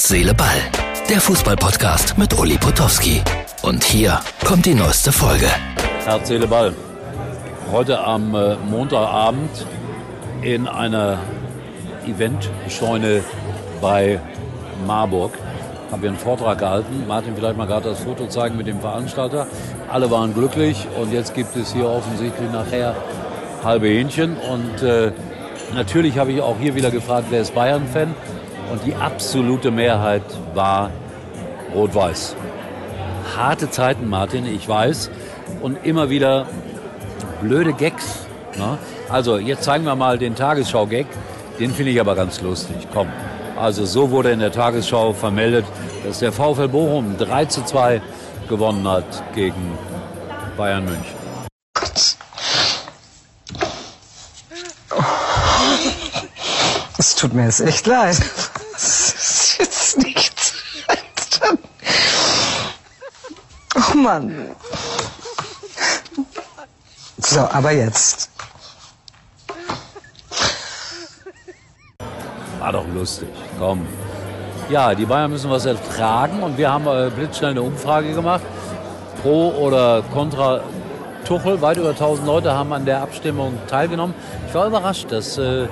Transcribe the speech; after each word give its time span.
Herz, 0.00 0.08
Seele, 0.08 0.32
Ball. 0.32 0.56
Der 1.10 1.20
Fußballpodcast 1.20 2.16
mit 2.16 2.32
Uli 2.38 2.56
Potowski. 2.56 3.20
Und 3.60 3.84
hier 3.84 4.18
kommt 4.46 4.64
die 4.64 4.72
neueste 4.72 5.12
Folge. 5.12 5.44
Herz, 6.06 6.28
Seele, 6.28 6.46
Ball. 6.46 6.72
Heute 7.70 8.02
am 8.02 8.34
äh, 8.34 8.56
Montagabend 8.56 9.66
in 10.40 10.66
einer 10.66 11.18
Eventscheune 12.06 13.22
bei 13.82 14.18
Marburg 14.86 15.32
haben 15.92 16.00
wir 16.00 16.08
einen 16.08 16.18
Vortrag 16.18 16.56
gehalten. 16.56 17.04
Martin, 17.06 17.34
vielleicht 17.36 17.58
mal 17.58 17.66
gerade 17.66 17.90
das 17.90 18.00
Foto 18.00 18.26
zeigen 18.26 18.56
mit 18.56 18.68
dem 18.68 18.80
Veranstalter. 18.80 19.48
Alle 19.92 20.10
waren 20.10 20.32
glücklich 20.32 20.86
und 20.98 21.12
jetzt 21.12 21.34
gibt 21.34 21.54
es 21.56 21.74
hier 21.74 21.86
offensichtlich 21.86 22.50
nachher 22.50 22.96
halbe 23.62 23.88
Hähnchen. 23.88 24.38
Und 24.38 24.82
äh, 24.82 25.12
natürlich 25.74 26.16
habe 26.16 26.32
ich 26.32 26.40
auch 26.40 26.56
hier 26.58 26.74
wieder 26.74 26.90
gefragt, 26.90 27.26
wer 27.28 27.42
ist 27.42 27.54
Bayern-Fan? 27.54 28.14
Und 28.70 28.86
die 28.86 28.94
absolute 28.94 29.70
Mehrheit 29.70 30.22
war 30.54 30.90
rot-weiß. 31.74 32.36
Harte 33.36 33.70
Zeiten, 33.70 34.08
Martin, 34.08 34.46
ich 34.46 34.68
weiß. 34.68 35.10
Und 35.60 35.84
immer 35.84 36.08
wieder 36.08 36.46
blöde 37.40 37.72
Gags. 37.72 38.26
Ne? 38.56 38.78
Also, 39.08 39.38
jetzt 39.38 39.64
zeigen 39.64 39.84
wir 39.84 39.96
mal 39.96 40.18
den 40.18 40.36
Tagesschau-Gag. 40.36 41.06
Den 41.58 41.72
finde 41.72 41.90
ich 41.90 42.00
aber 42.00 42.14
ganz 42.14 42.40
lustig. 42.40 42.76
Komm. 42.92 43.08
Also, 43.58 43.84
so 43.84 44.10
wurde 44.10 44.30
in 44.30 44.38
der 44.38 44.52
Tagesschau 44.52 45.12
vermeldet, 45.12 45.64
dass 46.06 46.20
der 46.20 46.32
VfL 46.32 46.68
Bochum 46.68 47.18
3 47.18 47.46
zu 47.46 47.64
2 47.64 48.00
gewonnen 48.48 48.86
hat 48.86 49.04
gegen 49.34 49.78
Bayern 50.56 50.84
München. 50.84 51.20
Es 56.98 57.16
tut 57.16 57.32
mir 57.32 57.44
jetzt 57.44 57.60
echt 57.60 57.86
leid. 57.86 58.18
Das 58.80 59.12
ist 59.14 59.58
jetzt 59.58 59.98
nichts. 59.98 60.52
Oh 63.76 63.96
Mann. 63.96 64.56
So, 67.18 67.40
aber 67.40 67.72
jetzt. 67.72 68.30
War 72.58 72.72
doch 72.72 72.86
lustig. 72.94 73.28
Komm. 73.58 73.86
Ja, 74.70 74.94
die 74.94 75.04
Bayern 75.04 75.30
müssen 75.30 75.50
was 75.50 75.66
ertragen 75.66 76.42
und 76.42 76.56
wir 76.56 76.72
haben 76.72 76.86
äh, 76.86 77.10
blitzschnell 77.10 77.50
eine 77.50 77.62
Umfrage 77.62 78.14
gemacht. 78.14 78.42
Pro 79.22 79.50
oder 79.50 80.02
contra 80.12 80.62
Tuchel. 81.24 81.60
Weit 81.60 81.76
über 81.76 81.90
1000 81.90 82.26
Leute 82.26 82.52
haben 82.52 82.72
an 82.72 82.86
der 82.86 83.02
Abstimmung 83.02 83.58
teilgenommen. 83.68 84.14
Ich 84.48 84.54
war 84.54 84.66
überrascht, 84.66 85.12
dass, 85.12 85.36
äh, 85.38 85.68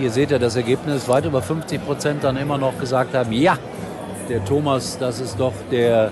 ihr 0.00 0.10
seht 0.10 0.30
ja 0.30 0.38
das 0.38 0.56
Ergebnis, 0.56 1.08
weit 1.08 1.24
über 1.24 1.42
50 1.42 1.84
Prozent 1.84 2.24
dann 2.24 2.36
immer 2.36 2.58
noch 2.58 2.78
gesagt 2.78 3.14
haben, 3.14 3.32
ja, 3.32 3.58
der 4.28 4.44
Thomas, 4.44 4.98
das 4.98 5.20
ist 5.20 5.38
doch 5.40 5.54
der 5.70 6.10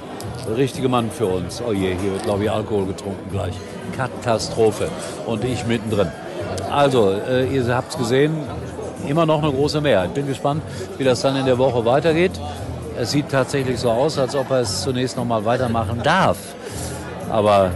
richtige 0.56 0.88
Mann 0.88 1.10
für 1.10 1.26
uns. 1.26 1.62
Oh 1.66 1.72
je, 1.72 1.94
hier 2.00 2.12
wird, 2.12 2.22
glaube 2.22 2.44
ich, 2.44 2.50
Alkohol 2.50 2.86
getrunken 2.86 3.30
gleich. 3.30 3.54
Katastrophe. 3.96 4.88
Und 5.26 5.44
ich 5.44 5.66
mittendrin. 5.66 6.08
Also, 6.70 7.12
äh, 7.12 7.46
ihr 7.46 7.66
habt 7.74 7.92
es 7.92 7.98
gesehen, 7.98 8.34
immer 9.06 9.26
noch 9.26 9.42
eine 9.42 9.52
große 9.52 9.80
Mehrheit. 9.80 10.14
Bin 10.14 10.26
gespannt, 10.26 10.62
wie 10.98 11.04
das 11.04 11.22
dann 11.22 11.36
in 11.36 11.46
der 11.46 11.58
Woche 11.58 11.84
weitergeht. 11.84 12.32
Es 12.98 13.10
sieht 13.10 13.28
tatsächlich 13.28 13.78
so 13.78 13.90
aus, 13.90 14.18
als 14.18 14.34
ob 14.34 14.50
er 14.50 14.60
es 14.60 14.82
zunächst 14.82 15.16
noch 15.16 15.24
mal 15.24 15.44
weitermachen 15.44 16.00
darf. 16.02 16.38
Aber 17.30 17.70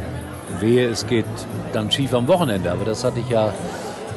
wehe, 0.60 0.88
es 0.88 1.06
geht 1.06 1.26
dann 1.72 1.90
schief 1.90 2.14
am 2.14 2.26
Wochenende. 2.28 2.72
Aber 2.72 2.84
das 2.84 3.04
hatte 3.04 3.20
ich 3.20 3.28
ja 3.28 3.52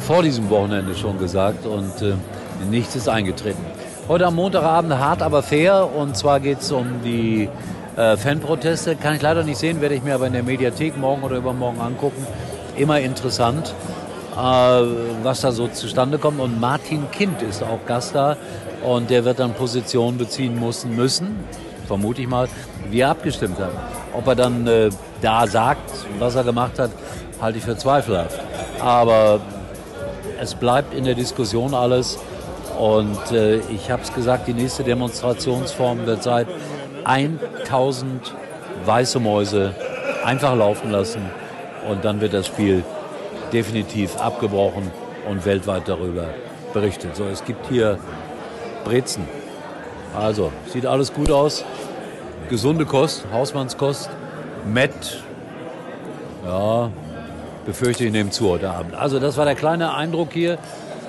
vor 0.05 0.21
diesem 0.21 0.49
Wochenende 0.49 0.95
schon 0.95 1.17
gesagt 1.17 1.65
und 1.65 2.01
äh, 2.01 2.13
nichts 2.69 2.95
ist 2.95 3.07
eingetreten. 3.07 3.63
Heute 4.07 4.25
am 4.27 4.35
Montagabend 4.35 4.97
hart, 4.97 5.21
aber 5.21 5.41
fair. 5.41 5.89
Und 5.95 6.17
zwar 6.17 6.41
geht 6.41 6.59
es 6.59 6.71
um 6.71 7.01
die 7.05 7.47
äh, 7.95 8.17
Fanproteste. 8.17 8.97
Kann 8.97 9.15
ich 9.15 9.21
leider 9.21 9.43
nicht 9.43 9.57
sehen, 9.57 9.79
werde 9.79 9.95
ich 9.95 10.03
mir 10.03 10.15
aber 10.15 10.27
in 10.27 10.33
der 10.33 10.43
Mediathek 10.43 10.97
morgen 10.97 11.23
oder 11.23 11.37
übermorgen 11.37 11.79
angucken. 11.79 12.27
Immer 12.75 12.99
interessant, 12.99 13.73
äh, 14.33 14.37
was 14.37 15.41
da 15.41 15.53
so 15.53 15.67
zustande 15.69 16.17
kommt. 16.17 16.41
Und 16.41 16.59
Martin 16.59 17.09
Kind 17.11 17.41
ist 17.41 17.63
auch 17.63 17.79
Gast 17.85 18.13
da. 18.13 18.35
Und 18.83 19.09
der 19.09 19.23
wird 19.23 19.39
dann 19.39 19.53
Position 19.53 20.17
beziehen 20.17 20.59
müssen, 20.59 20.95
müssen 20.95 21.45
vermute 21.87 22.21
ich 22.21 22.27
mal, 22.27 22.47
wie 22.89 23.01
er 23.01 23.11
abgestimmt 23.11 23.59
hat. 23.59 23.71
Ob 24.13 24.27
er 24.27 24.35
dann 24.35 24.67
äh, 24.67 24.89
da 25.21 25.47
sagt, 25.47 25.91
was 26.19 26.35
er 26.35 26.43
gemacht 26.43 26.79
hat, 26.79 26.91
halte 27.41 27.57
ich 27.57 27.63
für 27.63 27.77
zweifelhaft. 27.77 28.39
Aber 28.79 29.39
es 30.43 30.55
bleibt 30.55 30.93
in 30.93 31.05
der 31.05 31.15
Diskussion 31.15 31.73
alles. 31.73 32.19
Und 32.77 33.31
äh, 33.31 33.57
ich 33.69 33.89
habe 33.89 34.03
es 34.03 34.13
gesagt, 34.13 34.47
die 34.47 34.53
nächste 34.53 34.83
Demonstrationsform 34.83 36.05
wird 36.05 36.21
sein, 36.23 36.47
1000 37.05 38.35
weiße 38.85 39.19
Mäuse 39.19 39.73
einfach 40.23 40.55
laufen 40.55 40.91
lassen. 40.91 41.21
Und 41.89 42.03
dann 42.05 42.21
wird 42.21 42.33
das 42.33 42.47
Spiel 42.47 42.83
definitiv 43.51 44.17
abgebrochen 44.17 44.91
und 45.29 45.45
weltweit 45.45 45.87
darüber 45.87 46.25
berichtet. 46.73 47.15
So, 47.15 47.25
es 47.25 47.43
gibt 47.45 47.67
hier 47.69 47.97
Brezen. 48.83 49.25
Also, 50.17 50.51
sieht 50.67 50.85
alles 50.85 51.13
gut 51.13 51.31
aus. 51.31 51.63
Gesunde 52.49 52.85
Kost, 52.85 53.25
Hausmannskost. 53.31 54.09
Met. 54.65 55.23
Ja, 56.45 56.89
befürchte 57.65 58.05
ich 58.05 58.11
nehme 58.11 58.29
zu 58.29 58.49
heute 58.49 58.69
Abend. 58.69 58.95
Also, 58.95 59.19
das 59.19 59.37
war 59.37 59.45
der 59.45 59.55
kleine 59.55 59.93
Eindruck 59.93 60.33
hier 60.33 60.57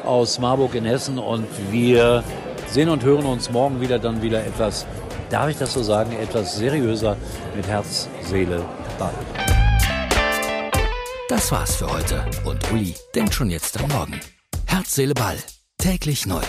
aus 0.05 0.39
Marburg 0.39 0.75
in 0.75 0.85
Hessen 0.85 1.19
und 1.19 1.47
wir 1.71 2.23
sehen 2.69 2.89
und 2.89 3.03
hören 3.05 3.25
uns 3.27 3.51
morgen 3.51 3.81
wieder 3.81 3.99
dann 3.99 4.23
wieder 4.23 4.45
etwas, 4.45 4.87
darf 5.31 5.49
ich 5.49 5.57
das 5.57 5.73
so 5.73 5.83
sagen, 5.83 6.13
etwas 6.13 6.57
seriöser 6.57 7.17
mit 7.57 7.67
Herz, 7.67 8.09
Seele, 8.23 8.63
Ball. 8.99 9.15
Das 11.29 11.51
war's 11.51 11.77
für 11.77 11.91
heute. 11.91 12.25
Und 12.45 12.71
Uli 12.73 12.95
denkt 13.15 13.35
schon 13.35 13.51
jetzt 13.51 13.81
am 13.81 13.89
Morgen. 13.91 14.21
Herz, 14.67 14.95
Seele, 14.95 15.15
Ball. 15.15 15.37
Täglich 15.79 16.27
neu. 16.27 16.43